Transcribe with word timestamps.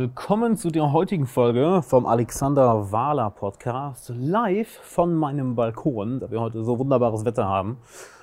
Willkommen 0.00 0.56
zu 0.56 0.70
der 0.70 0.92
heutigen 0.92 1.26
Folge 1.26 1.82
vom 1.82 2.06
Alexander 2.06 2.92
Wahler 2.92 3.30
Podcast, 3.30 4.12
live 4.16 4.68
von 4.68 5.12
meinem 5.12 5.56
Balkon, 5.56 6.20
da 6.20 6.30
wir 6.30 6.40
heute 6.40 6.62
so 6.62 6.78
wunderbares 6.78 7.24
Wetter 7.24 7.48
haben. 7.48 7.78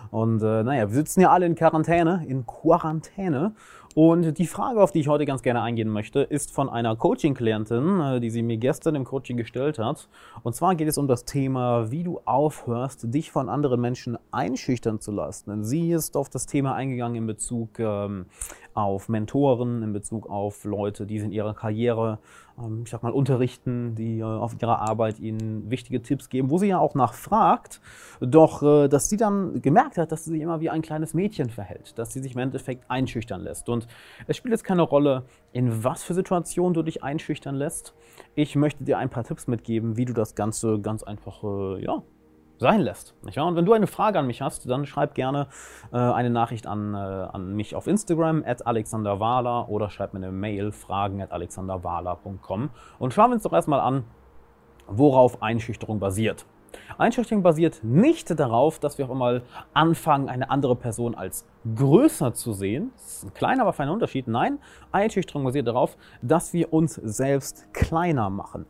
Und 0.10 0.42
äh, 0.42 0.64
naja, 0.64 0.88
wir 0.88 0.96
sitzen 0.96 1.20
ja 1.20 1.32
alle 1.32 1.46
in 1.46 1.56
Quarantäne, 1.56 2.24
in 2.30 2.46
Quarantäne. 2.46 3.56
Und 3.94 4.38
die 4.38 4.48
Frage, 4.48 4.82
auf 4.82 4.94
die 4.94 5.02
ich 5.02 5.10
heute 5.10 5.26
ganz 5.26 5.42
gerne 5.42 5.62
eingehen 5.62 5.90
möchte, 5.90 6.22
ist 6.22 6.54
von 6.54 6.70
einer 6.70 6.96
Coaching-Klientin, 6.96 8.00
äh, 8.00 8.20
die 8.22 8.30
sie 8.30 8.42
mir 8.42 8.56
gestern 8.56 8.96
im 8.96 9.04
Coaching 9.04 9.36
gestellt 9.36 9.78
hat. 9.78 10.08
Und 10.44 10.56
zwar 10.56 10.76
geht 10.76 10.88
es 10.88 10.98
um 10.98 11.10
das 11.10 11.26
Thema, 11.26 11.92
wie 11.92 12.04
du 12.04 12.22
aufhörst, 12.24 13.14
dich 13.14 13.32
von 13.32 13.50
anderen 13.50 13.82
Menschen 13.82 14.18
einschüchtern 14.32 15.02
zu 15.02 15.12
lassen. 15.12 15.50
Denn 15.50 15.64
sie 15.66 15.92
ist 15.92 16.16
auf 16.16 16.30
das 16.30 16.46
Thema 16.46 16.74
eingegangen 16.74 17.16
in 17.16 17.28
Bezug 17.28 17.80
ähm, 17.80 18.28
auf 18.76 19.08
Mentoren, 19.08 19.82
in 19.82 19.94
Bezug 19.94 20.30
auf 20.30 20.66
Leute, 20.66 21.06
die 21.06 21.18
in 21.18 21.32
ihrer 21.32 21.54
Karriere, 21.54 22.20
ähm, 22.62 22.82
ich 22.84 22.92
sag 22.92 23.04
mal, 23.04 23.12
unterrichten, 23.12 23.96
die 23.96 24.20
äh, 24.20 24.24
auf 24.24 24.62
ihrer 24.62 24.82
Arbeit 24.82 25.20
ihnen 25.20 25.72
wichtige 25.72 26.02
Tipps 26.02 26.30
geben, 26.30 26.50
wo 26.50 26.58
sie 26.58 26.68
ja 26.68 26.78
auch 26.78 26.94
nachfragt, 26.94 27.80
doch 28.20 28.62
äh, 28.62 28.90
dass 28.90 29.10
sie 29.10 29.18
dann 29.18 29.62
gemerkt 29.62 29.98
hat, 29.98 30.12
dass 30.12 30.26
sie 30.26 30.32
sich 30.32 30.42
immer 30.42 30.60
wie 30.60 30.70
ein 30.70 30.82
kleines 30.82 31.14
Mädchen 31.14 31.50
verhält, 31.50 31.98
dass 31.98 32.12
sie 32.12 32.20
sich 32.20 32.34
im 32.34 32.40
Endeffekt 32.40 32.84
einschüchtern 32.92 33.42
lässt. 33.42 33.70
Und 33.70 33.88
es 34.28 34.36
spielt 34.36 34.52
jetzt 34.52 34.66
keine 34.66 34.82
Rolle, 34.82 35.24
in 35.54 35.84
was 35.86 36.04
für 36.04 36.14
Situationen 36.14 36.74
du 36.74 36.84
dich 36.84 37.02
einschüchtern 37.02 37.56
lässt. 37.56 37.96
Ich 38.36 38.58
möchte 38.58 38.84
dir 38.84 38.98
ein 38.98 39.10
paar 39.10 39.24
Tipps 39.24 39.48
mitgeben, 39.48 39.96
wie 39.96 40.06
du 40.06 40.14
das 40.14 40.36
Ganze 40.36 40.80
ganz 40.82 41.02
einfach, 41.02 41.44
äh, 41.44 41.82
ja, 41.82 42.04
sein 42.58 42.82
lässt. 42.82 43.16
Nicht 43.24 43.38
wahr? 43.38 43.48
Und 43.48 43.56
wenn 43.56 43.66
du 43.66 43.74
eine 43.74 43.88
Frage 43.88 44.20
an 44.20 44.28
mich 44.28 44.42
hast, 44.42 44.70
dann 44.70 44.86
schreib 44.86 45.16
gerne 45.16 45.48
äh, 45.92 45.98
eine 45.98 46.30
Nachricht 46.30 46.68
an, 46.68 46.94
äh, 46.94 46.98
an 46.98 47.56
mich 47.56 47.76
auf 47.76 47.88
Instagram, 47.88 48.44
at 48.46 48.66
alexanderwahler, 48.66 49.70
oder 49.70 49.90
schreib 49.90 50.14
mir 50.14 50.20
eine 50.20 50.32
Mail, 50.32 50.72
fragen 50.72 51.22
at 51.22 51.32
alexanderwahler.com. 51.32 52.70
Und 53.00 53.14
schauen 53.14 53.32
wir 53.32 53.36
uns 53.36 53.44
doch 53.44 53.54
erstmal 53.54 53.80
an, 53.80 54.04
worauf 54.88 55.42
Einschüchterung 55.42 56.00
basiert. 56.00 56.46
Einschüchterung 56.98 57.44
basiert 57.44 57.84
nicht 57.84 58.38
darauf, 58.38 58.80
dass 58.80 58.98
wir 58.98 59.06
auch 59.06 59.12
einmal 59.12 59.44
anfangen, 59.74 60.30
eine 60.30 60.50
andere 60.50 60.76
Person 60.76 61.16
als 61.16 61.46
größer 61.76 62.34
zu 62.34 62.54
sehen. 62.54 62.92
Das 62.96 63.18
ist 63.18 63.24
ein 63.26 63.34
kleiner, 63.34 63.62
aber 63.62 63.74
feiner 63.74 63.94
Unterschied. 63.94 64.28
Nein, 64.28 64.60
Einschüchterung 64.92 65.44
basiert 65.44 65.68
darauf, 65.68 65.98
dass 66.22 66.54
wir 66.54 66.74
uns 66.74 66.96
selbst 66.96 67.68
kleiner 67.74 68.30
machen. 68.30 68.66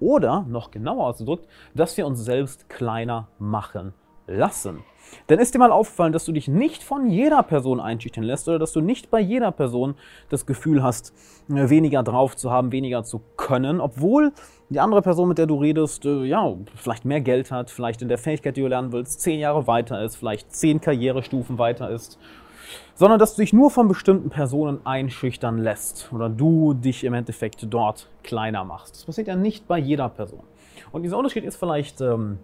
Oder, 0.00 0.44
noch 0.48 0.70
genauer 0.70 1.06
ausgedrückt, 1.06 1.46
dass 1.74 1.96
wir 1.96 2.06
uns 2.06 2.24
selbst 2.24 2.68
kleiner 2.68 3.28
machen 3.38 3.94
lassen. 4.26 4.80
Denn 5.28 5.38
ist 5.38 5.54
dir 5.54 5.58
mal 5.58 5.72
aufgefallen, 5.72 6.12
dass 6.12 6.24
du 6.24 6.32
dich 6.32 6.48
nicht 6.48 6.82
von 6.82 7.10
jeder 7.10 7.42
Person 7.42 7.80
einschüchtern 7.80 8.24
lässt 8.24 8.48
oder 8.48 8.58
dass 8.58 8.72
du 8.72 8.80
nicht 8.80 9.10
bei 9.10 9.20
jeder 9.20 9.50
Person 9.50 9.94
das 10.28 10.46
Gefühl 10.46 10.82
hast, 10.82 11.12
weniger 11.48 12.02
drauf 12.02 12.36
zu 12.36 12.50
haben, 12.50 12.70
weniger 12.72 13.02
zu 13.02 13.20
können, 13.36 13.80
obwohl 13.80 14.32
die 14.68 14.78
andere 14.78 15.02
Person, 15.02 15.28
mit 15.28 15.38
der 15.38 15.46
du 15.46 15.56
redest, 15.56 16.04
äh, 16.04 16.24
ja, 16.24 16.54
vielleicht 16.76 17.04
mehr 17.04 17.20
Geld 17.20 17.50
hat, 17.50 17.70
vielleicht 17.70 18.02
in 18.02 18.08
der 18.08 18.18
Fähigkeit, 18.18 18.56
die 18.56 18.60
du 18.60 18.68
lernen 18.68 18.92
willst, 18.92 19.20
zehn 19.20 19.40
Jahre 19.40 19.66
weiter 19.66 20.02
ist, 20.04 20.16
vielleicht 20.16 20.54
zehn 20.54 20.80
Karrierestufen 20.80 21.58
weiter 21.58 21.90
ist 21.90 22.18
sondern 22.94 23.18
dass 23.18 23.34
du 23.34 23.42
dich 23.42 23.52
nur 23.52 23.70
von 23.70 23.88
bestimmten 23.88 24.30
Personen 24.30 24.84
einschüchtern 24.84 25.58
lässt 25.58 26.12
oder 26.12 26.28
du 26.28 26.74
dich 26.74 27.04
im 27.04 27.14
Endeffekt 27.14 27.66
dort 27.70 28.08
kleiner 28.22 28.64
machst. 28.64 28.96
Das 28.96 29.04
passiert 29.04 29.28
ja 29.28 29.36
nicht 29.36 29.66
bei 29.66 29.78
jeder 29.78 30.08
Person. 30.08 30.42
Und 30.92 31.02
dieser 31.02 31.18
Unterschied 31.18 31.44
ist 31.44 31.56
vielleicht 31.56 32.00
ähm, 32.00 32.38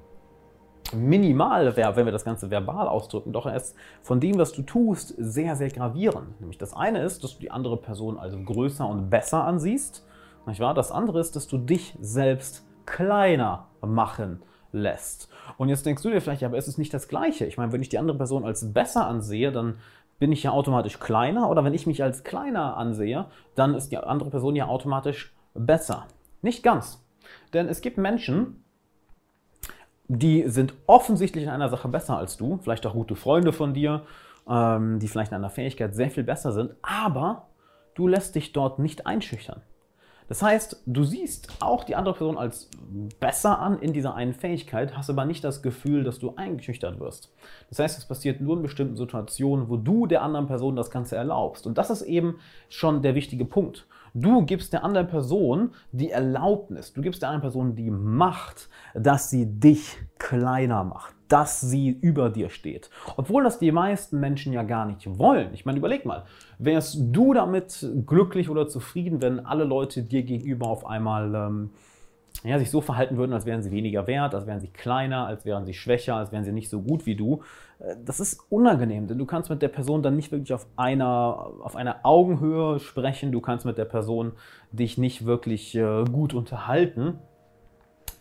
minimal, 0.94 1.76
wenn 1.76 2.04
wir 2.04 2.12
das 2.12 2.24
Ganze 2.24 2.50
verbal 2.50 2.88
ausdrücken, 2.88 3.32
doch 3.32 3.46
er 3.46 3.56
ist 3.56 3.74
von 4.02 4.20
dem, 4.20 4.38
was 4.38 4.52
du 4.52 4.62
tust, 4.62 5.14
sehr, 5.18 5.56
sehr 5.56 5.70
gravierend. 5.70 6.40
Nämlich 6.40 6.58
das 6.58 6.74
eine 6.74 7.02
ist, 7.02 7.24
dass 7.24 7.34
du 7.34 7.40
die 7.40 7.50
andere 7.50 7.76
Person 7.76 8.18
also 8.18 8.38
größer 8.38 8.86
und 8.86 9.10
besser 9.10 9.44
ansiehst. 9.44 10.06
Nicht 10.46 10.60
wahr? 10.60 10.74
Das 10.74 10.92
andere 10.92 11.18
ist, 11.18 11.34
dass 11.34 11.48
du 11.48 11.58
dich 11.58 11.96
selbst 12.00 12.64
kleiner 12.84 13.66
machen 13.80 14.42
lässt. 14.72 15.28
Und 15.56 15.68
jetzt 15.68 15.86
denkst 15.86 16.02
du 16.02 16.10
dir 16.10 16.20
vielleicht, 16.20 16.42
ja, 16.42 16.48
aber 16.48 16.58
es 16.58 16.68
ist 16.68 16.78
nicht 16.78 16.92
das 16.92 17.08
Gleiche. 17.08 17.46
Ich 17.46 17.56
meine, 17.56 17.72
wenn 17.72 17.82
ich 17.82 17.88
die 17.88 17.98
andere 17.98 18.16
Person 18.16 18.44
als 18.44 18.72
besser 18.72 19.06
ansehe, 19.06 19.52
dann 19.52 19.78
bin 20.18 20.32
ich 20.32 20.42
ja 20.42 20.50
automatisch 20.50 20.98
kleiner 20.98 21.50
oder 21.50 21.64
wenn 21.64 21.74
ich 21.74 21.86
mich 21.86 22.02
als 22.02 22.24
kleiner 22.24 22.76
ansehe, 22.76 23.26
dann 23.54 23.74
ist 23.74 23.90
die 23.92 23.98
andere 23.98 24.30
Person 24.30 24.56
ja 24.56 24.66
automatisch 24.66 25.34
besser. 25.54 26.06
Nicht 26.42 26.62
ganz. 26.62 27.04
Denn 27.52 27.68
es 27.68 27.80
gibt 27.80 27.98
Menschen, 27.98 28.64
die 30.08 30.48
sind 30.48 30.74
offensichtlich 30.86 31.44
in 31.44 31.50
einer 31.50 31.68
Sache 31.68 31.88
besser 31.88 32.16
als 32.16 32.36
du, 32.36 32.58
vielleicht 32.62 32.86
auch 32.86 32.92
gute 32.92 33.16
Freunde 33.16 33.52
von 33.52 33.74
dir, 33.74 34.02
ähm, 34.48 34.98
die 35.00 35.08
vielleicht 35.08 35.32
in 35.32 35.36
einer 35.36 35.50
Fähigkeit 35.50 35.94
sehr 35.94 36.10
viel 36.10 36.22
besser 36.22 36.52
sind, 36.52 36.74
aber 36.82 37.48
du 37.94 38.06
lässt 38.06 38.34
dich 38.34 38.52
dort 38.52 38.78
nicht 38.78 39.06
einschüchtern. 39.06 39.62
Das 40.28 40.42
heißt, 40.42 40.82
du 40.86 41.04
siehst 41.04 41.48
auch 41.60 41.84
die 41.84 41.94
andere 41.94 42.14
Person 42.14 42.36
als 42.36 42.68
besser 43.20 43.58
an 43.58 43.78
in 43.78 43.92
dieser 43.92 44.14
einen 44.14 44.34
Fähigkeit, 44.34 44.96
hast 44.96 45.08
aber 45.08 45.24
nicht 45.24 45.44
das 45.44 45.62
Gefühl, 45.62 46.04
dass 46.04 46.18
du 46.18 46.34
eingeschüchtert 46.36 46.98
wirst. 46.98 47.32
Das 47.68 47.78
heißt, 47.78 47.98
es 47.98 48.04
passiert 48.06 48.40
nur 48.40 48.56
in 48.56 48.62
bestimmten 48.62 48.96
Situationen, 48.96 49.68
wo 49.68 49.76
du 49.76 50.06
der 50.06 50.22
anderen 50.22 50.46
Person 50.46 50.76
das 50.76 50.90
Ganze 50.90 51.16
erlaubst. 51.16 51.66
Und 51.66 51.78
das 51.78 51.90
ist 51.90 52.02
eben 52.02 52.38
schon 52.68 53.02
der 53.02 53.14
wichtige 53.14 53.44
Punkt. 53.44 53.86
Du 54.14 54.44
gibst 54.44 54.72
der 54.72 54.82
anderen 54.82 55.08
Person 55.08 55.70
die 55.92 56.10
Erlaubnis, 56.10 56.92
du 56.92 57.02
gibst 57.02 57.22
der 57.22 57.28
anderen 57.28 57.42
Person 57.42 57.76
die 57.76 57.90
Macht, 57.90 58.68
dass 58.94 59.30
sie 59.30 59.46
dich 59.46 59.96
kleiner 60.18 60.84
macht 60.84 61.15
dass 61.28 61.60
sie 61.60 61.90
über 61.90 62.30
dir 62.30 62.50
steht. 62.50 62.90
Obwohl 63.16 63.44
das 63.44 63.58
die 63.58 63.72
meisten 63.72 64.20
Menschen 64.20 64.52
ja 64.52 64.62
gar 64.62 64.86
nicht 64.86 65.18
wollen. 65.18 65.52
Ich 65.54 65.64
meine, 65.64 65.78
überleg 65.78 66.04
mal, 66.04 66.24
wärst 66.58 66.98
du 67.00 67.34
damit 67.34 67.86
glücklich 68.06 68.48
oder 68.48 68.68
zufrieden, 68.68 69.20
wenn 69.20 69.44
alle 69.44 69.64
Leute 69.64 70.02
dir 70.02 70.22
gegenüber 70.22 70.68
auf 70.68 70.86
einmal 70.86 71.34
ähm, 71.34 71.70
ja, 72.44 72.58
sich 72.58 72.70
so 72.70 72.80
verhalten 72.80 73.16
würden, 73.16 73.32
als 73.32 73.46
wären 73.46 73.62
sie 73.62 73.70
weniger 73.70 74.06
wert, 74.06 74.34
als 74.34 74.46
wären 74.46 74.60
sie 74.60 74.68
kleiner, 74.68 75.26
als 75.26 75.44
wären 75.44 75.64
sie 75.64 75.74
schwächer, 75.74 76.16
als 76.16 76.32
wären 76.32 76.44
sie 76.44 76.52
nicht 76.52 76.68
so 76.68 76.80
gut 76.80 77.06
wie 77.06 77.16
du. 77.16 77.42
Äh, 77.78 77.96
das 78.04 78.20
ist 78.20 78.40
unangenehm, 78.50 79.06
denn 79.06 79.18
du 79.18 79.26
kannst 79.26 79.50
mit 79.50 79.62
der 79.62 79.68
Person 79.68 80.02
dann 80.02 80.16
nicht 80.16 80.32
wirklich 80.32 80.52
auf 80.52 80.66
einer, 80.76 81.50
auf 81.62 81.76
einer 81.76 82.00
Augenhöhe 82.04 82.78
sprechen, 82.78 83.32
du 83.32 83.40
kannst 83.40 83.64
mit 83.64 83.78
der 83.78 83.84
Person 83.84 84.32
dich 84.72 84.98
nicht 84.98 85.26
wirklich 85.26 85.74
äh, 85.74 86.04
gut 86.04 86.34
unterhalten. 86.34 87.18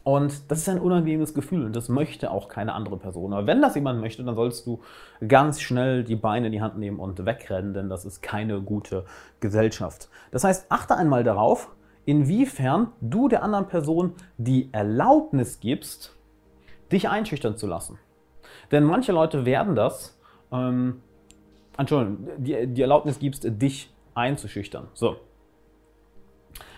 Und 0.06 0.52
das 0.52 0.60
ist 0.60 0.70
ein 0.70 0.80
unangenehmes 0.80 1.34
Gefühl 1.34 1.66
und 1.66 1.76
das 1.76 1.90
möchte 1.90 2.30
auch 2.30 2.48
keine 2.48 2.74
andere 2.74 2.96
Person. 2.96 3.34
Aber 3.34 3.48
wenn 3.48 3.60
das 3.60 3.74
jemand 3.74 4.02
möchte, 4.02 4.24
dann 4.24 4.36
sollst 4.36 4.68
du 4.68 4.82
ganz 5.28 5.60
schnell 5.60 6.04
die 6.04 6.16
Beine 6.16 6.46
in 6.46 6.52
die 6.52 6.62
Hand 6.62 6.78
nehmen 6.78 7.00
und 7.00 7.26
wegrennen, 7.26 7.74
denn 7.74 7.90
das 7.90 8.06
ist 8.06 8.22
keine 8.22 8.62
gute 8.62 9.06
Gesellschaft. 9.40 10.10
Das 10.30 10.44
heißt, 10.44 10.68
achte 10.70 10.96
einmal 10.96 11.24
darauf, 11.24 11.72
inwiefern 12.06 12.90
du 13.02 13.30
der 13.30 13.42
anderen 13.42 13.68
Person 13.68 14.14
die 14.38 14.70
Erlaubnis 14.72 15.60
gibst, 15.60 16.16
dich 16.92 17.10
einschüchtern 17.10 17.58
zu 17.58 17.66
lassen. 17.66 17.98
Denn 18.72 18.84
manche 18.84 19.12
Leute 19.12 19.44
werden 19.44 19.74
das, 19.74 20.20
ähm, 20.52 21.02
Entschuldigung, 21.80 22.28
die, 22.38 22.68
die 22.68 22.82
Erlaubnis 22.84 23.18
gibst, 23.18 23.44
dich 23.44 23.92
einzuschüchtern. 24.14 24.88
So, 24.94 25.16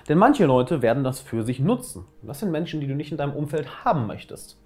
denn 0.08 0.18
manche 0.18 0.46
Leute 0.46 0.82
werden 0.82 1.04
das 1.04 1.20
für 1.20 1.44
sich 1.44 1.60
nutzen. 1.60 2.06
Das 2.22 2.40
sind 2.40 2.52
Menschen, 2.52 2.80
die 2.80 2.88
du 2.88 2.96
nicht 2.96 3.12
in 3.12 3.18
deinem 3.18 3.34
Umfeld 3.34 3.84
haben 3.86 4.08
möchtest. 4.08 4.60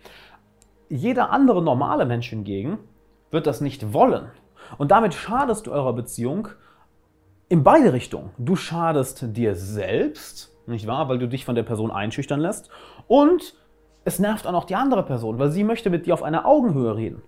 Jeder 0.89 1.31
andere 1.31 1.61
normale 1.61 2.05
Mensch 2.05 2.29
hingegen 2.29 2.77
wird 3.31 3.47
das 3.47 3.61
nicht 3.61 3.93
wollen. 3.93 4.29
Und 4.77 4.91
damit 4.91 5.13
schadest 5.13 5.67
du 5.67 5.71
eurer 5.71 5.93
Beziehung 5.93 6.49
in 7.49 7.63
beide 7.63 7.93
Richtungen. 7.93 8.31
Du 8.37 8.55
schadest 8.55 9.35
dir 9.35 9.55
selbst, 9.55 10.55
nicht 10.67 10.87
wahr, 10.87 11.09
weil 11.09 11.19
du 11.19 11.27
dich 11.27 11.45
von 11.45 11.55
der 11.55 11.63
Person 11.63 11.91
einschüchtern 11.91 12.39
lässt. 12.39 12.69
Und 13.07 13.55
es 14.03 14.19
nervt 14.19 14.47
auch 14.47 14.51
noch 14.51 14.65
die 14.65 14.75
andere 14.75 15.03
Person, 15.03 15.39
weil 15.39 15.51
sie 15.51 15.63
möchte 15.63 15.89
mit 15.89 16.05
dir 16.05 16.13
auf 16.13 16.23
einer 16.23 16.45
Augenhöhe 16.45 16.95
reden. 16.95 17.21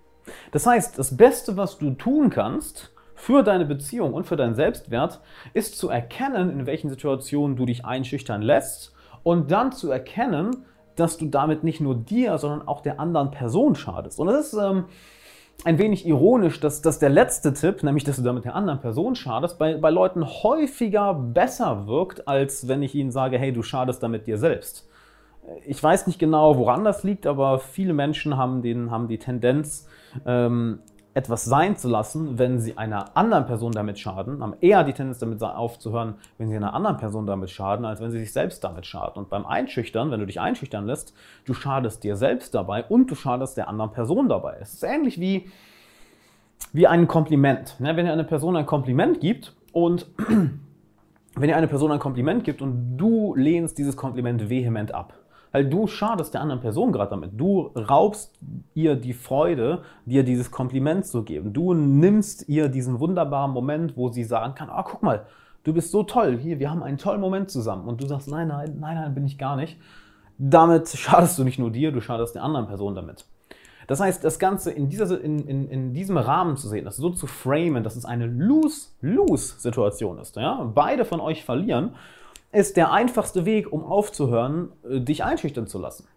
Das 0.51 0.65
heißt, 0.65 0.97
das 0.97 1.17
Beste, 1.17 1.57
was 1.57 1.77
du 1.77 1.91
tun 1.91 2.29
kannst, 2.29 2.93
für 3.23 3.41
deine 3.41 3.65
Beziehung 3.65 4.13
und 4.13 4.25
für 4.25 4.35
deinen 4.35 4.53
Selbstwert 4.53 5.21
ist 5.53 5.77
zu 5.77 5.87
erkennen, 5.87 6.49
in 6.49 6.65
welchen 6.65 6.89
Situationen 6.89 7.55
du 7.55 7.65
dich 7.65 7.85
einschüchtern 7.85 8.41
lässt 8.41 8.93
und 9.23 9.49
dann 9.49 9.71
zu 9.71 9.89
erkennen, 9.89 10.65
dass 10.97 11.17
du 11.17 11.27
damit 11.27 11.63
nicht 11.63 11.79
nur 11.79 11.95
dir, 11.95 12.37
sondern 12.37 12.67
auch 12.67 12.81
der 12.81 12.99
anderen 12.99 13.31
Person 13.31 13.75
schadest. 13.75 14.19
Und 14.19 14.27
das 14.27 14.47
ist 14.47 14.59
ähm, 14.61 14.85
ein 15.63 15.77
wenig 15.77 16.05
ironisch, 16.05 16.59
dass, 16.59 16.81
dass 16.81 16.99
der 16.99 17.09
letzte 17.09 17.53
Tipp, 17.53 17.81
nämlich 17.81 18.03
dass 18.03 18.17
du 18.17 18.23
damit 18.23 18.43
der 18.43 18.55
anderen 18.55 18.81
Person 18.81 19.15
schadest, 19.15 19.57
bei, 19.57 19.77
bei 19.77 19.89
Leuten 19.89 20.25
häufiger 20.25 21.13
besser 21.13 21.87
wirkt, 21.87 22.27
als 22.27 22.67
wenn 22.67 22.83
ich 22.83 22.93
ihnen 22.93 23.11
sage, 23.11 23.37
hey, 23.37 23.53
du 23.53 23.63
schadest 23.63 24.03
damit 24.03 24.27
dir 24.27 24.37
selbst. 24.37 24.89
Ich 25.65 25.81
weiß 25.81 26.07
nicht 26.07 26.19
genau, 26.19 26.57
woran 26.57 26.83
das 26.83 27.03
liegt, 27.03 27.25
aber 27.25 27.59
viele 27.59 27.93
Menschen 27.93 28.35
haben, 28.35 28.61
den, 28.61 28.91
haben 28.91 29.07
die 29.07 29.17
Tendenz, 29.17 29.87
ähm, 30.25 30.79
etwas 31.13 31.45
sein 31.45 31.77
zu 31.77 31.87
lassen, 31.87 32.39
wenn 32.39 32.59
sie 32.59 32.77
einer 32.77 33.15
anderen 33.15 33.45
Person 33.45 33.71
damit 33.71 33.99
schaden, 33.99 34.41
haben 34.41 34.55
eher 34.61 34.83
die 34.83 34.93
Tendenz 34.93 35.19
damit 35.19 35.41
aufzuhören, 35.43 36.15
wenn 36.37 36.49
sie 36.49 36.55
einer 36.55 36.73
anderen 36.73 36.97
Person 36.97 37.27
damit 37.27 37.51
schaden, 37.51 37.85
als 37.85 38.01
wenn 38.01 38.09
sie 38.09 38.19
sich 38.19 38.33
selbst 38.33 38.63
damit 38.63 38.87
schaden. 38.87 39.21
Und 39.21 39.29
beim 39.29 39.45
Einschüchtern, 39.45 40.09
wenn 40.09 40.19
du 40.19 40.25
dich 40.25 40.39
einschüchtern 40.39 40.87
lässt, 40.87 41.13
du 41.45 41.53
schadest 41.53 42.03
dir 42.03 42.15
selbst 42.15 42.55
dabei 42.55 42.83
und 42.85 43.11
du 43.11 43.15
schadest 43.15 43.57
der 43.57 43.67
anderen 43.67 43.91
Person 43.91 44.27
dabei. 44.27 44.57
Es 44.59 44.73
ist 44.73 44.83
ähnlich 44.83 45.19
wie, 45.19 45.51
wie 46.71 46.87
ein 46.87 47.07
Kompliment. 47.07 47.75
Wenn 47.77 47.95
dir 47.95 48.11
eine 48.11 48.23
Person 48.23 48.57
ein 48.57 48.65
Kompliment 48.65 49.19
gibt 49.19 49.53
und 49.71 50.07
wenn 51.35 51.47
dir 51.47 51.57
eine 51.57 51.67
Person 51.67 51.91
ein 51.91 51.99
Kompliment 51.99 52.43
gibt 52.43 52.63
und 52.63 52.97
du 52.97 53.35
lehnst 53.35 53.77
dieses 53.77 53.95
Kompliment 53.95 54.49
vehement 54.49 54.93
ab. 54.93 55.13
Weil 55.53 55.69
du 55.69 55.85
schadest 55.85 56.33
der 56.33 56.41
anderen 56.41 56.61
Person 56.61 56.91
gerade 56.91 57.11
damit. 57.11 57.39
Du 57.39 57.67
raubst 57.77 58.37
ihr 58.73 58.95
die 58.95 59.13
Freude, 59.13 59.83
dir 60.05 60.23
dieses 60.23 60.49
Kompliment 60.49 61.05
zu 61.05 61.23
geben. 61.23 61.53
Du 61.53 61.75
nimmst 61.75 62.49
ihr 62.49 62.69
diesen 62.69 62.99
wunderbaren 62.99 63.51
Moment, 63.51 63.95
wo 63.95 64.09
sie 64.09 64.23
sagen 64.23 64.55
kann, 64.55 64.69
oh, 64.75 64.81
guck 64.83 65.03
mal, 65.03 65.27
du 65.63 65.71
bist 65.71 65.91
so 65.91 66.01
toll, 66.01 66.39
hier, 66.39 66.57
wir 66.57 66.71
haben 66.71 66.81
einen 66.81 66.97
tollen 66.97 67.21
Moment 67.21 67.51
zusammen. 67.51 67.87
Und 67.87 68.01
du 68.01 68.07
sagst, 68.07 68.27
nein, 68.27 68.47
nein, 68.47 68.77
nein, 68.79 68.95
nein, 68.95 69.13
bin 69.13 69.25
ich 69.25 69.37
gar 69.37 69.55
nicht. 69.55 69.77
Damit 70.39 70.89
schadest 70.89 71.37
du 71.37 71.43
nicht 71.43 71.59
nur 71.59 71.69
dir, 71.69 71.91
du 71.91 72.01
schadest 72.01 72.33
der 72.33 72.43
anderen 72.43 72.65
Person 72.65 72.95
damit. 72.95 73.25
Das 73.85 73.99
heißt, 73.99 74.23
das 74.23 74.39
Ganze 74.39 74.71
in, 74.71 74.89
dieser, 74.89 75.21
in, 75.21 75.47
in, 75.47 75.67
in 75.67 75.93
diesem 75.93 76.17
Rahmen 76.17 76.57
zu 76.57 76.67
sehen, 76.67 76.85
das 76.85 76.97
so 76.97 77.11
zu 77.11 77.27
framen, 77.27 77.83
dass 77.83 77.95
es 77.95 78.05
eine 78.05 78.25
Lose-Lose-Situation 78.25 80.17
ist. 80.17 80.35
Ja? 80.35 80.63
Beide 80.73 81.05
von 81.05 81.19
euch 81.19 81.43
verlieren, 81.45 81.91
ist 82.53 82.77
der 82.77 82.91
einfachste 82.91 83.45
Weg, 83.45 83.71
um 83.71 83.83
aufzuhören, 83.83 84.71
äh, 84.89 85.01
dich 85.01 85.23
einschüchtern 85.23 85.67
zu 85.67 85.79
lassen. 85.79 86.07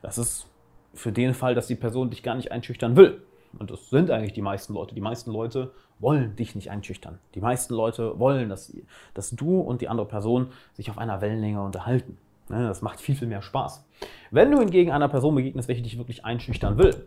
Das 0.00 0.16
ist 0.16 0.46
für 0.94 1.12
den 1.12 1.34
Fall, 1.34 1.54
dass 1.54 1.66
die 1.66 1.74
Person 1.74 2.10
dich 2.10 2.22
gar 2.22 2.34
nicht 2.36 2.52
einschüchtern 2.52 2.96
will. 2.96 3.22
Und 3.58 3.70
das 3.70 3.90
sind 3.90 4.10
eigentlich 4.10 4.32
die 4.32 4.42
meisten 4.42 4.74
Leute. 4.74 4.94
Die 4.94 5.00
meisten 5.00 5.30
Leute 5.30 5.72
wollen 5.98 6.36
dich 6.36 6.54
nicht 6.54 6.70
einschüchtern. 6.70 7.18
Die 7.34 7.40
meisten 7.40 7.74
Leute 7.74 8.18
wollen, 8.18 8.48
dass, 8.48 8.72
dass 9.12 9.30
du 9.30 9.60
und 9.60 9.80
die 9.80 9.88
andere 9.88 10.06
Person 10.06 10.52
sich 10.72 10.88
auf 10.88 10.98
einer 10.98 11.20
Wellenlänge 11.20 11.60
unterhalten. 11.60 12.16
Ne, 12.48 12.66
das 12.66 12.80
macht 12.82 13.00
viel, 13.00 13.16
viel 13.16 13.28
mehr 13.28 13.42
Spaß. 13.42 13.84
Wenn 14.30 14.50
du 14.50 14.58
hingegen 14.58 14.92
einer 14.92 15.08
Person 15.08 15.34
begegnest, 15.34 15.68
welche 15.68 15.82
dich 15.82 15.98
wirklich 15.98 16.24
einschüchtern 16.24 16.78
will, 16.78 17.06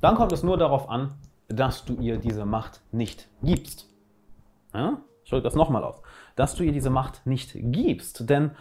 dann 0.00 0.16
kommt 0.16 0.32
es 0.32 0.42
nur 0.42 0.58
darauf 0.58 0.88
an, 0.88 1.14
dass 1.48 1.84
du 1.84 1.94
ihr 2.00 2.18
diese 2.18 2.44
Macht 2.44 2.80
nicht 2.90 3.28
gibst. 3.42 3.88
Ja? 4.74 5.00
Ich 5.24 5.30
drücke 5.30 5.42
das 5.42 5.54
nochmal 5.54 5.82
aus. 5.84 6.00
Dass 6.36 6.54
du 6.54 6.62
ihr 6.62 6.72
diese 6.72 6.90
Macht 6.90 7.26
nicht 7.26 7.50
gibst. 7.54 8.30
Denn 8.30 8.52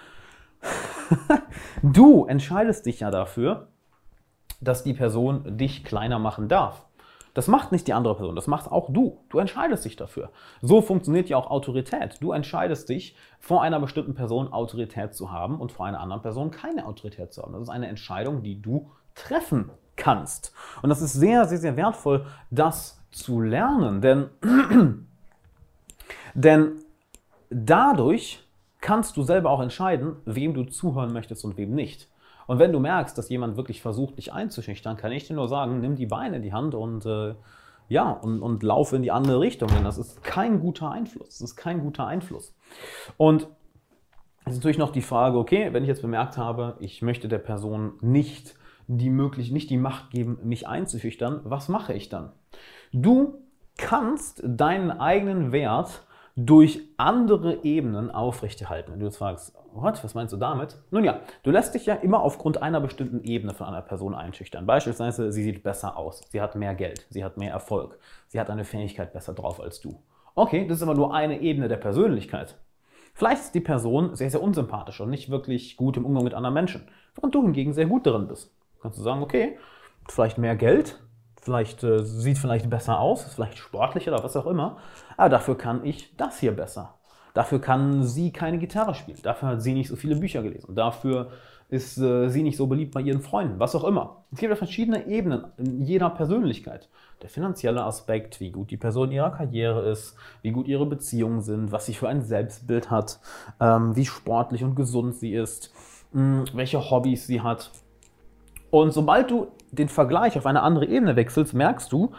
du 1.83 2.25
entscheidest 2.25 2.85
dich 2.85 3.01
ja 3.01 3.11
dafür, 3.11 3.67
dass 4.61 4.83
die 4.83 4.93
Person 4.93 5.57
dich 5.57 5.83
kleiner 5.83 6.19
machen 6.19 6.47
darf. 6.47 6.85
Das 7.35 7.49
macht 7.49 7.73
nicht 7.73 7.85
die 7.85 7.93
andere 7.93 8.15
Person, 8.15 8.33
das 8.33 8.47
macht 8.47 8.71
auch 8.71 8.91
du. 8.91 9.19
Du 9.27 9.39
entscheidest 9.39 9.83
dich 9.83 9.97
dafür. 9.97 10.31
So 10.61 10.81
funktioniert 10.81 11.27
ja 11.27 11.35
auch 11.35 11.51
Autorität. 11.51 12.17
Du 12.21 12.31
entscheidest 12.31 12.87
dich, 12.87 13.17
vor 13.39 13.61
einer 13.61 13.81
bestimmten 13.81 14.15
Person 14.15 14.53
Autorität 14.53 15.13
zu 15.13 15.31
haben 15.31 15.59
und 15.59 15.73
vor 15.73 15.85
einer 15.85 15.99
anderen 15.99 16.21
Person 16.21 16.49
keine 16.49 16.85
Autorität 16.85 17.33
zu 17.33 17.41
haben. 17.41 17.51
Das 17.51 17.63
ist 17.63 17.69
eine 17.69 17.89
Entscheidung, 17.89 18.41
die 18.41 18.61
du 18.61 18.89
treffen 19.15 19.69
kannst. 19.97 20.53
Und 20.81 20.89
das 20.89 21.01
ist 21.01 21.11
sehr, 21.11 21.45
sehr, 21.45 21.57
sehr 21.57 21.75
wertvoll, 21.75 22.25
das 22.51 23.01
zu 23.11 23.41
lernen. 23.41 23.99
Denn, 23.99 24.29
denn 26.33 26.84
dadurch 27.55 28.43
kannst 28.81 29.15
du 29.17 29.23
selber 29.23 29.49
auch 29.49 29.61
entscheiden, 29.61 30.17
wem 30.25 30.53
du 30.53 30.65
zuhören 30.65 31.13
möchtest 31.13 31.45
und 31.45 31.57
wem 31.57 31.73
nicht. 31.73 32.09
Und 32.47 32.59
wenn 32.59 32.71
du 32.71 32.79
merkst, 32.79 33.17
dass 33.17 33.29
jemand 33.29 33.57
wirklich 33.57 33.81
versucht, 33.81 34.17
dich 34.17 34.33
einzuschüchtern, 34.33 34.97
kann 34.97 35.11
ich 35.11 35.25
dir 35.25 35.35
nur 35.35 35.47
sagen, 35.47 35.79
nimm 35.79 35.95
die 35.95 36.05
Beine 36.05 36.37
in 36.37 36.41
die 36.43 36.53
Hand 36.53 36.75
und 36.75 37.05
äh, 37.05 37.33
ja, 37.87 38.11
und, 38.11 38.41
und 38.41 38.61
lauf 38.61 38.93
in 38.93 39.01
die 39.01 39.11
andere 39.11 39.39
Richtung, 39.39 39.69
denn 39.69 39.83
das 39.83 39.97
ist 39.97 40.23
kein 40.23 40.59
guter 40.59 40.91
Einfluss. 40.91 41.29
Das 41.29 41.41
ist 41.41 41.55
kein 41.55 41.79
guter 41.79 42.05
Einfluss. 42.05 42.53
Und 43.17 43.47
es 44.43 44.53
ist 44.53 44.59
natürlich 44.59 44.77
noch 44.77 44.91
die 44.91 45.01
Frage, 45.01 45.37
okay, 45.37 45.69
wenn 45.71 45.83
ich 45.83 45.89
jetzt 45.89 46.01
bemerkt 46.01 46.37
habe, 46.37 46.75
ich 46.79 47.01
möchte 47.01 47.27
der 47.27 47.39
Person 47.39 47.93
nicht 48.01 48.55
die 48.87 49.09
möglich, 49.09 49.51
nicht 49.51 49.69
die 49.69 49.77
Macht 49.77 50.11
geben, 50.11 50.37
mich 50.43 50.67
einzuschüchtern, 50.67 51.41
was 51.43 51.69
mache 51.69 51.93
ich 51.93 52.09
dann? 52.09 52.31
Du 52.91 53.39
kannst 53.77 54.43
deinen 54.45 54.91
eigenen 54.91 55.51
Wert 55.51 56.05
durch 56.35 56.81
andere 56.97 57.63
Ebenen 57.63 58.11
aufrechterhalten. 58.11 58.91
Wenn 58.91 58.99
du 58.99 59.05
jetzt 59.05 59.17
fragst, 59.17 59.55
what, 59.73 60.03
was 60.03 60.15
meinst 60.15 60.33
du 60.33 60.37
damit? 60.37 60.77
Nun 60.91 61.05
ja, 61.05 61.21
du 61.43 61.51
lässt 61.51 61.73
dich 61.73 61.85
ja 61.85 61.95
immer 61.95 62.21
aufgrund 62.21 62.61
einer 62.61 62.81
bestimmten 62.81 63.23
Ebene 63.23 63.53
von 63.53 63.67
einer 63.67 63.81
Person 63.81 64.13
einschüchtern. 64.13 64.65
Beispielsweise, 64.65 65.31
sie 65.31 65.43
sieht 65.43 65.63
besser 65.63 65.97
aus, 65.97 66.21
sie 66.29 66.41
hat 66.41 66.55
mehr 66.55 66.75
Geld, 66.75 67.07
sie 67.09 67.23
hat 67.23 67.37
mehr 67.37 67.51
Erfolg, 67.51 67.97
sie 68.27 68.39
hat 68.39 68.49
eine 68.49 68.65
Fähigkeit 68.65 69.13
besser 69.13 69.33
drauf 69.33 69.61
als 69.61 69.79
du. 69.79 70.01
Okay, 70.35 70.67
das 70.67 70.77
ist 70.77 70.83
aber 70.83 70.95
nur 70.95 71.13
eine 71.13 71.39
Ebene 71.39 71.69
der 71.69 71.77
Persönlichkeit. 71.77 72.57
Vielleicht 73.13 73.43
ist 73.43 73.55
die 73.55 73.61
Person 73.61 74.13
sehr, 74.15 74.29
sehr 74.29 74.43
unsympathisch 74.43 74.99
und 74.99 75.09
nicht 75.09 75.29
wirklich 75.29 75.77
gut 75.77 75.95
im 75.95 76.05
Umgang 76.05 76.25
mit 76.25 76.33
anderen 76.33 76.53
Menschen, 76.53 76.89
während 77.15 77.33
du 77.33 77.43
hingegen 77.43 77.71
sehr 77.71 77.85
gut 77.85 78.05
darin 78.05 78.27
bist. 78.27 78.53
Kannst 78.81 78.99
du 78.99 79.03
sagen, 79.03 79.23
okay, 79.23 79.57
vielleicht 80.09 80.37
mehr 80.37 80.57
Geld, 80.57 80.99
vielleicht 81.45 81.83
äh, 81.83 82.03
sieht 82.03 82.39
vielleicht 82.39 82.69
besser 82.69 82.99
aus, 82.99 83.25
ist 83.25 83.35
vielleicht 83.35 83.57
sportlicher 83.59 84.11
oder 84.11 84.23
was 84.23 84.35
auch 84.35 84.47
immer, 84.47 84.77
aber 85.15 85.29
dafür 85.29 85.57
kann 85.57 85.85
ich 85.85 86.17
das 86.17 86.39
hier 86.39 86.51
besser. 86.51 86.95
Dafür 87.33 87.59
kann 87.59 88.03
sie 88.03 88.31
keine 88.31 88.57
Gitarre 88.57 88.95
spielen, 88.95 89.19
dafür 89.21 89.49
hat 89.49 89.61
sie 89.61 89.73
nicht 89.73 89.89
so 89.89 89.95
viele 89.95 90.15
Bücher 90.15 90.41
gelesen, 90.41 90.75
dafür 90.75 91.29
ist 91.69 91.97
äh, 91.97 92.29
sie 92.29 92.43
nicht 92.43 92.57
so 92.57 92.67
beliebt 92.67 92.93
bei 92.93 93.01
ihren 93.01 93.21
Freunden, 93.21 93.59
was 93.59 93.75
auch 93.75 93.83
immer. 93.83 94.25
Es 94.31 94.39
gibt 94.39 94.49
ja 94.49 94.55
verschiedene 94.55 95.07
Ebenen 95.07 95.45
in 95.57 95.81
jeder 95.81 96.09
Persönlichkeit. 96.09 96.89
Der 97.21 97.29
finanzielle 97.29 97.83
Aspekt, 97.83 98.39
wie 98.39 98.51
gut 98.51 98.69
die 98.71 98.77
Person 98.77 99.07
in 99.07 99.15
ihrer 99.15 99.31
Karriere 99.31 99.89
ist, 99.89 100.15
wie 100.41 100.51
gut 100.51 100.67
ihre 100.67 100.85
Beziehungen 100.85 101.41
sind, 101.41 101.71
was 101.71 101.85
sie 101.85 101.93
für 101.93 102.07
ein 102.07 102.21
Selbstbild 102.21 102.91
hat, 102.91 103.19
ähm, 103.59 103.95
wie 103.95 104.05
sportlich 104.05 104.63
und 104.63 104.75
gesund 104.75 105.15
sie 105.15 105.33
ist, 105.33 105.73
mh, 106.13 106.21
hm, 106.21 106.45
welche 106.53 106.89
Hobbys 106.89 107.25
sie 107.27 107.41
hat. 107.41 107.71
Und 108.69 108.91
sobald 108.91 109.31
du 109.31 109.47
den 109.75 109.89
Vergleich 109.89 110.37
auf 110.37 110.45
eine 110.45 110.61
andere 110.61 110.85
Ebene 110.85 111.15
wechselst, 111.15 111.53
merkst 111.53 111.91
du, 111.91 112.11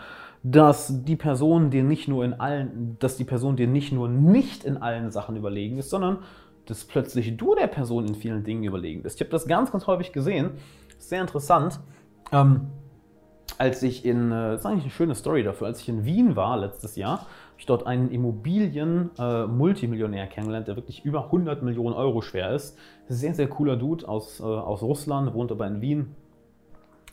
dass 0.43 1.05
die 1.05 1.17
Person 1.17 1.71
dir 1.71 1.83
nicht 1.83 2.09
nur 2.09 2.25
in 2.25 2.35
allen, 2.35 2.97
dass 3.01 3.17
die 3.17 3.25
Person 3.25 3.57
dir 3.57 3.67
nicht 3.67 3.93
nur 3.93 4.09
nicht 4.09 4.65
in 4.65 4.77
allen 4.77 5.11
Sachen 5.11 5.37
überlegen 5.37 5.79
ist, 5.79 5.91
sondern 5.91 6.19
dass 6.67 6.85
plötzlich 6.85 7.37
du 7.37 7.55
der 7.55 7.67
Person 7.67 8.07
in 8.07 8.15
vielen 8.15 8.45
Dingen 8.45 8.65
überlegen 8.65 9.03
bist. 9.03 9.17
Ich 9.17 9.21
habe 9.21 9.31
das 9.31 9.47
ganz, 9.47 9.73
ganz 9.73 9.87
häufig 9.87 10.13
gesehen. 10.13 10.53
Sehr 10.99 11.21
interessant. 11.21 11.81
Ähm, 12.33 12.69
als 13.59 13.83
ich 13.83 14.05
in, 14.05 14.31
äh, 14.31 14.51
das 14.51 14.61
ist 14.61 14.67
eigentlich 14.67 14.85
eine 14.85 14.93
schöne 14.93 15.15
Story 15.15 15.43
dafür, 15.43 15.69
als 15.69 15.81
ich 15.81 15.89
in 15.89 16.05
Wien 16.05 16.37
war 16.37 16.59
letztes 16.59 16.97
Jahr, 16.97 17.21
habe 17.21 17.29
ich 17.59 17.65
dort 17.67 17.87
einen 17.87 18.11
Immobilien-Multimillionär 18.11 20.25
äh, 20.25 20.29
kennengelernt, 20.29 20.69
der 20.69 20.77
wirklich 20.77 21.03
über 21.05 21.25
100 21.27 21.63
Millionen 21.63 21.95
Euro 21.95 22.21
schwer 22.21 22.51
ist. 22.53 22.77
Sehr, 23.09 23.35
sehr 23.35 23.49
cooler 23.49 23.77
Dude 23.77 24.07
aus, 24.09 24.41
äh, 24.41 24.43
aus 24.43 24.83
Russland, 24.83 25.33
wohnt 25.35 25.53
aber 25.53 25.67
in 25.67 25.81
Wien, 25.81 26.15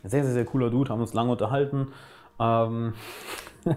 sehr, 0.03 0.23
sehr, 0.23 0.33
sehr 0.33 0.45
cooler 0.45 0.69
Dude, 0.69 0.89
haben 0.89 1.01
uns 1.01 1.13
lange 1.13 1.31
unterhalten. 1.31 1.89
Ähm, 2.39 2.93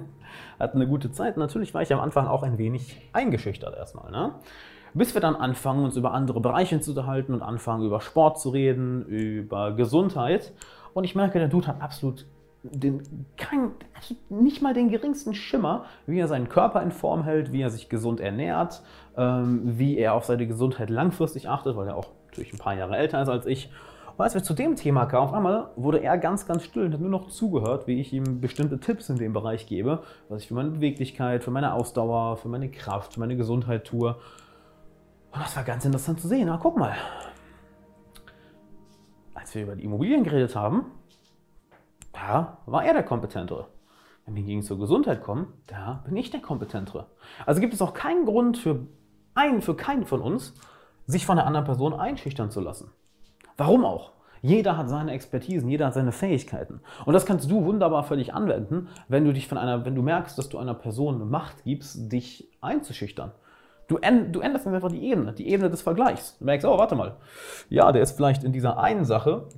hatten 0.59 0.79
eine 0.79 0.89
gute 0.89 1.13
Zeit. 1.13 1.37
Natürlich 1.37 1.75
war 1.75 1.83
ich 1.83 1.93
am 1.93 2.01
Anfang 2.01 2.27
auch 2.27 2.43
ein 2.43 2.59
wenig 2.59 3.01
eingeschüchtert 3.13 3.77
erstmal. 3.77 4.11
Ne? 4.11 4.35
Bis 4.95 5.15
wir 5.15 5.21
dann 5.21 5.37
anfangen, 5.37 5.85
uns 5.85 5.97
über 5.97 6.13
andere 6.13 6.41
Bereiche 6.41 6.81
zu 6.81 6.93
unterhalten 6.93 7.35
und 7.35 7.43
anfangen, 7.43 7.85
über 7.85 8.01
Sport 8.01 8.41
zu 8.41 8.51
reden, 8.51 9.05
über 9.07 9.73
Gesundheit. 9.73 10.53
Und 10.95 11.05
ich 11.05 11.15
merke, 11.15 11.39
der 11.39 11.49
Dude 11.49 11.67
hat 11.67 11.83
absolut 11.83 12.27
den, 12.63 13.27
kein, 13.37 13.73
nicht 14.29 14.63
mal 14.63 14.75
den 14.75 14.89
geringsten 14.89 15.35
Schimmer, 15.35 15.85
wie 16.07 16.19
er 16.19 16.29
seinen 16.29 16.49
Körper 16.49 16.83
in 16.83 16.91
Form 16.91 17.23
hält, 17.23 17.53
wie 17.53 17.61
er 17.61 17.71
sich 17.71 17.89
gesund 17.89 18.21
ernährt, 18.21 18.83
ähm, 19.17 19.79
wie 19.79 19.99
er 19.99 20.15
auf 20.15 20.25
seine 20.25 20.47
Gesundheit 20.47 20.91
langfristig 20.91 21.49
achtet, 21.49 21.77
weil 21.77 21.89
er 21.89 21.97
auch 21.97 22.09
natürlich 22.27 22.53
ein 22.53 22.59
paar 22.59 22.75
Jahre 22.75 22.97
älter 22.97 23.23
ist 23.23 23.29
als 23.29 23.47
ich. 23.47 23.71
Und 24.17 24.25
als 24.25 24.35
wir 24.35 24.43
zu 24.43 24.55
dem 24.55 24.77
Thema 24.77 25.05
kamen, 25.05 25.29
auf 25.29 25.35
einmal 25.35 25.71
wurde 25.77 26.03
er 26.03 26.17
ganz, 26.17 26.47
ganz 26.47 26.65
still 26.65 26.87
und 26.87 26.95
hat 26.95 27.01
nur 27.01 27.11
noch 27.11 27.29
zugehört, 27.29 27.87
wie 27.87 28.01
ich 28.01 28.13
ihm 28.15 28.41
bestimmte 28.41 28.81
Tipps 28.81 29.11
in 29.11 29.17
dem 29.17 29.35
Bereich 29.35 29.67
gebe, 29.67 30.03
was 30.29 30.43
ich 30.43 30.49
für 30.49 30.55
meine 30.55 30.71
Beweglichkeit, 30.71 31.45
für 31.45 31.51
meine 31.51 31.75
Ausdauer, 31.75 32.39
für 32.39 32.49
meine 32.49 32.71
Kraft, 32.71 33.15
für 33.15 33.21
meine 33.21 33.37
Gesundheit 33.37 33.85
tue. 33.85 34.17
Und 35.33 35.43
das 35.43 35.55
war 35.55 35.65
ganz 35.65 35.85
interessant 35.85 36.19
zu 36.19 36.29
sehen. 36.29 36.47
Na, 36.47 36.57
guck 36.57 36.79
mal. 36.79 36.97
Als 39.35 39.55
wir 39.55 39.65
über 39.65 39.77
die 39.77 39.85
Immobilien 39.85 40.25
geredet 40.25 40.57
haben, 40.57 40.87
da 42.13 42.59
war 42.65 42.85
er 42.85 42.95
der 42.95 43.03
Kompetentere. 43.03 43.69
Wenn 44.25 44.35
wir 44.35 44.41
hingegen 44.41 44.63
zur 44.63 44.79
Gesundheit 44.79 45.23
kommen, 45.23 45.53
da 45.67 46.03
bin 46.07 46.17
ich 46.17 46.31
der 46.31 46.41
Kompetentere. 46.41 47.07
Also 47.45 47.61
gibt 47.61 47.75
es 47.75 47.83
auch 47.83 47.93
keinen 47.93 48.25
Grund 48.25 48.57
für 48.57 48.87
einen, 49.35 49.61
für 49.61 49.77
keinen 49.77 50.07
von 50.07 50.23
uns, 50.23 50.55
sich 51.07 51.27
von 51.27 51.39
einer 51.39 51.47
anderen 51.47 51.67
Person 51.67 51.93
einschüchtern 51.93 52.51
zu 52.51 52.61
lassen. 52.61 52.91
Warum 53.57 53.85
auch? 53.85 54.13
Jeder 54.43 54.77
hat 54.77 54.89
seine 54.89 55.13
Expertisen, 55.13 55.69
jeder 55.69 55.87
hat 55.87 55.95
seine 55.95 56.13
Fähigkeiten. 56.13 56.81
Und 57.05 57.15
das 57.15 57.27
kannst 57.27 57.51
du 57.51 57.65
wunderbar 57.65 58.05
völlig 58.05 58.35
anwenden, 58.35 58.89
wenn 59.09 59.25
du 59.25 59.33
dich 59.33 59.49
von 59.49 59.59
einer, 59.59 59.85
wenn 59.85 59.95
du 59.95 60.03
merkst, 60.03 60.39
dass 60.39 60.49
du 60.49 60.59
einer 60.59 60.75
Person 60.75 61.29
Macht 61.31 61.65
gibst, 61.65 62.13
dich 62.13 62.49
einzuschüchtern. 62.61 63.33
Du, 63.89 63.99
du 63.99 64.41
änderst 64.41 64.67
einfach 64.67 64.91
die 64.91 65.05
Ebene, 65.05 65.33
die 65.33 65.49
Ebene 65.49 65.71
des 65.71 65.83
Vergleichs. 65.83 66.37
Du 66.39 66.45
merkst, 66.45 66.67
oh, 66.67 66.79
warte 66.79 66.97
mal. 66.97 67.17
Ja, 67.69 67.93
der 67.93 68.03
ist 68.03 68.17
vielleicht 68.17 68.45
in 68.45 68.53
dieser 68.53 68.79
einen 68.79 69.05
Sache 69.05 69.49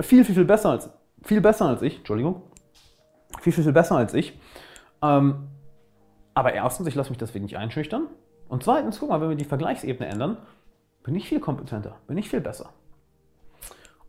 viel, 0.00 0.24
viel, 0.24 0.34
viel 0.34 0.44
besser 0.44 0.70
als, 0.70 0.90
viel 1.22 1.40
besser 1.40 1.66
als 1.66 1.82
ich. 1.82 1.98
Entschuldigung. 1.98 2.42
Viel, 3.40 3.52
viel, 3.52 3.64
viel 3.64 3.72
besser 3.72 3.96
als 3.96 4.14
ich. 4.14 4.38
Ähm, 5.02 5.48
aber 6.34 6.52
erstens, 6.52 6.86
ich 6.88 6.94
lasse 6.94 7.10
mich 7.10 7.18
deswegen 7.18 7.44
nicht 7.44 7.56
einschüchtern. 7.56 8.08
Und 8.48 8.64
zweitens, 8.64 8.98
guck 8.98 9.10
mal, 9.10 9.20
wenn 9.20 9.28
wir 9.28 9.36
die 9.36 9.44
Vergleichsebene 9.44 10.08
ändern, 10.10 10.36
bin 11.02 11.14
ich 11.14 11.28
viel 11.28 11.40
kompetenter, 11.40 11.96
bin 12.06 12.16
ich 12.18 12.28
viel 12.28 12.40
besser. 12.40 12.70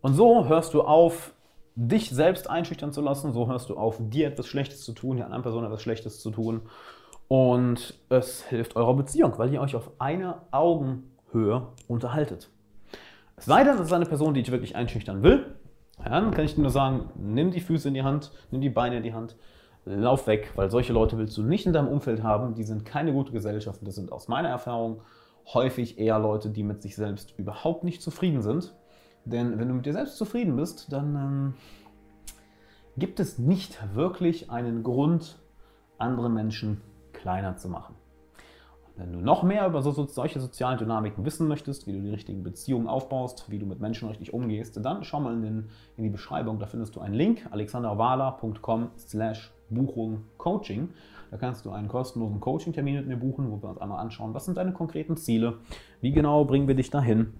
Und 0.02 0.14
so 0.14 0.48
hörst 0.48 0.74
du 0.74 0.82
auf, 0.84 1.34
dich 1.76 2.10
selbst 2.10 2.50
einschüchtern 2.50 2.94
zu 2.94 3.02
lassen, 3.02 3.34
so 3.34 3.48
hörst 3.48 3.70
du 3.70 3.78
auf, 3.78 3.98
dir 4.00 4.28
etwas 4.28 4.48
Schlechtes 4.48 4.84
zu 4.84 4.94
tun, 4.94 5.18
der 5.18 5.26
anderen 5.26 5.44
Person 5.44 5.66
etwas 5.66 5.82
Schlechtes 5.82 6.20
zu 6.20 6.32
tun. 6.32 6.62
Und 7.28 8.00
es 8.10 8.44
hilft 8.44 8.76
eurer 8.76 8.94
Beziehung, 8.94 9.38
weil 9.38 9.52
ihr 9.52 9.62
euch 9.62 9.76
auf 9.76 9.92
einer 10.00 10.44
Augenhöhe 10.52 11.68
unterhaltet. 11.88 12.50
Es 13.36 13.46
sei 13.46 13.64
denn, 13.64 13.76
es 13.76 13.82
ist 13.82 13.94
eine 13.94 14.06
Person, 14.06 14.34
die 14.34 14.44
dich 14.44 14.52
wirklich 14.52 14.76
einschüchtern 14.76 15.24
will. 15.24 15.56
Dann 16.04 16.32
kann 16.32 16.46
ich 16.46 16.56
dir 16.56 16.62
nur 16.62 16.72
sagen, 16.72 17.10
nimm 17.16 17.52
die 17.52 17.62
Füße 17.62 17.88
in 17.88 17.94
die 17.94 18.04
Hand, 18.04 18.32
nimm 18.52 18.62
die 18.62 18.70
Beine 18.70 18.98
in 18.98 19.04
die 19.04 19.14
Hand, 19.14 19.36
lauf 19.86 20.28
weg, 20.28 20.52
weil 20.56 20.70
solche 20.70 20.94
Leute 20.94 21.18
willst 21.18 21.38
du 21.38 21.44
nicht 21.44 21.66
in 21.66 21.74
deinem 21.74 21.88
Umfeld 21.88 22.24
haben. 22.24 22.56
Die 22.56 22.64
sind 22.64 22.86
keine 22.86 23.12
gute 23.12 23.32
Gesellschaft. 23.32 23.82
Das 23.84 23.96
sind 23.96 24.12
aus 24.12 24.28
meiner 24.28 24.50
Erfahrung 24.50 25.02
häufig 25.54 26.00
eher 26.00 26.20
Leute, 26.20 26.50
die 26.50 26.64
mit 26.64 26.82
sich 26.82 26.96
selbst 26.96 27.34
überhaupt 27.38 27.84
nicht 27.84 28.02
zufrieden 28.02 28.42
sind. 28.42 28.74
Denn 29.26 29.58
wenn 29.58 29.68
du 29.68 29.74
mit 29.74 29.86
dir 29.86 29.94
selbst 29.94 30.18
zufrieden 30.18 30.56
bist, 30.56 30.92
dann 30.92 31.16
ähm, 31.16 31.54
gibt 32.98 33.20
es 33.20 33.38
nicht 33.38 33.96
wirklich 33.96 34.52
einen 34.52 34.84
Grund, 34.84 35.40
andere 35.98 36.30
Menschen 36.30 36.82
kleiner 37.14 37.58
zu 37.58 37.70
machen. 37.70 37.96
Wenn 38.98 39.12
du 39.12 39.20
noch 39.20 39.44
mehr 39.44 39.68
über 39.68 39.82
so, 39.82 39.92
solche 40.06 40.40
sozialen 40.40 40.78
Dynamiken 40.78 41.26
wissen 41.26 41.50
möchtest, 41.50 41.86
wie 41.86 41.92
du 41.92 42.02
die 42.02 42.12
richtigen 42.12 42.44
Beziehungen 42.44 42.88
aufbaust, 42.88 43.50
wie 43.50 43.60
du 43.60 43.66
mit 43.66 43.82
Menschen 43.82 44.08
richtig 44.08 44.34
umgehst, 44.34 44.80
dann 44.86 45.04
schau 45.04 45.20
mal 45.20 45.34
in, 45.34 45.42
den, 45.42 45.70
in 45.98 46.04
die 46.06 46.10
Beschreibung, 46.10 46.60
da 46.60 46.66
findest 46.66 46.96
du 46.96 47.02
einen 47.02 47.14
Link, 47.14 47.46
alexanderwala.com 47.52 48.92
slash 48.98 49.52
Buchung 49.70 50.24
Coaching. 50.38 50.90
Da 51.32 51.38
kannst 51.38 51.66
du 51.66 51.72
einen 51.72 51.90
kostenlosen 51.90 52.40
Coaching-Termin 52.40 52.96
mit 52.96 53.08
mir 53.08 53.18
buchen, 53.18 53.52
wo 53.52 53.62
wir 53.62 53.70
uns 53.70 53.80
einmal 53.80 54.00
anschauen, 54.00 54.34
was 54.34 54.46
sind 54.46 54.56
deine 54.56 54.72
konkreten 54.72 55.18
Ziele, 55.18 55.58
wie 56.00 56.14
genau 56.14 56.46
bringen 56.46 56.68
wir 56.68 56.76
dich 56.76 56.90
dahin, 56.90 57.34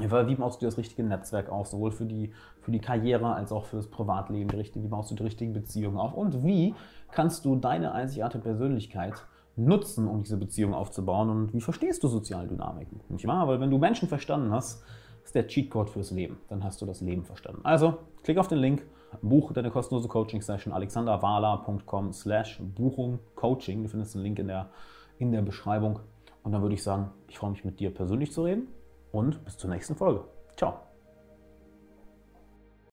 wie 0.00 0.34
baust 0.34 0.60
du 0.60 0.66
das 0.66 0.78
richtige 0.78 1.02
Netzwerk 1.04 1.50
auf, 1.50 1.66
sowohl 1.66 1.90
für 1.90 2.06
die, 2.06 2.32
für 2.60 2.70
die 2.70 2.80
Karriere 2.80 3.34
als 3.34 3.52
auch 3.52 3.66
für 3.66 3.76
das 3.76 3.88
Privatleben, 3.88 4.50
wie 4.52 4.88
baust 4.88 5.10
du 5.10 5.14
die 5.14 5.22
richtigen 5.22 5.52
Beziehungen 5.52 5.98
auf 5.98 6.14
und 6.14 6.44
wie 6.44 6.74
kannst 7.10 7.44
du 7.44 7.56
deine 7.56 7.92
einzigartige 7.92 8.42
Persönlichkeit 8.42 9.14
nutzen, 9.56 10.08
um 10.08 10.22
diese 10.22 10.36
Beziehung 10.36 10.74
aufzubauen 10.74 11.28
und 11.28 11.54
wie 11.54 11.60
verstehst 11.60 12.02
du 12.02 12.08
soziale 12.08 12.48
Dynamiken? 12.48 13.00
Nicht 13.08 13.26
wahr? 13.26 13.46
Weil 13.48 13.60
wenn 13.60 13.70
du 13.70 13.78
Menschen 13.78 14.08
verstanden 14.08 14.52
hast, 14.52 14.84
ist 15.24 15.34
der 15.34 15.46
Cheatcode 15.46 15.90
fürs 15.90 16.10
Leben. 16.10 16.38
Dann 16.48 16.64
hast 16.64 16.80
du 16.80 16.86
das 16.86 17.00
Leben 17.00 17.24
verstanden. 17.24 17.60
Also, 17.64 17.98
klick 18.22 18.38
auf 18.38 18.48
den 18.48 18.58
Link, 18.58 18.86
buch 19.22 19.52
deine 19.52 19.70
kostenlose 19.70 20.08
Coaching-Session 20.08 20.72
alexanderwala.com 20.72 22.12
slash 22.12 22.60
Buchung 22.74 23.18
Coaching. 23.34 23.82
Du 23.82 23.88
findest 23.88 24.14
den 24.14 24.22
Link 24.22 24.38
in 24.38 24.48
der, 24.48 24.70
in 25.18 25.32
der 25.32 25.42
Beschreibung. 25.42 26.00
Und 26.42 26.52
dann 26.52 26.62
würde 26.62 26.74
ich 26.74 26.82
sagen, 26.82 27.10
ich 27.28 27.38
freue 27.38 27.50
mich 27.50 27.64
mit 27.64 27.80
dir 27.80 27.92
persönlich 27.92 28.32
zu 28.32 28.44
reden 28.44 28.68
und 29.12 29.44
bis 29.44 29.56
zur 29.56 29.70
nächsten 29.70 29.96
Folge. 29.96 30.24
Ciao. 30.56 30.89